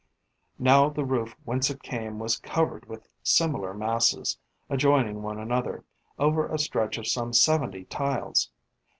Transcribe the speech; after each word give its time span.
Now 0.57 0.89
the 0.89 1.05
roof 1.05 1.35
whence 1.43 1.69
it 1.69 1.83
came 1.83 2.17
was 2.17 2.39
covered 2.39 2.87
with 2.89 3.07
similar 3.21 3.71
masses, 3.71 4.35
adjoining 4.67 5.21
one 5.21 5.37
another, 5.37 5.85
over 6.17 6.47
a 6.47 6.57
stretch 6.57 6.97
of 6.97 7.05
some 7.05 7.33
seventy 7.33 7.83
tiles. 7.85 8.49